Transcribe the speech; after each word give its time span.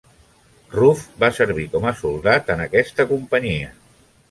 Rouf 0.77 1.03
va 1.25 1.29
servir 1.41 1.67
com 1.75 1.85
a 1.91 1.95
soldat 2.01 2.51
en 2.57 2.65
aquesta 2.67 3.09
companyia. 3.15 3.73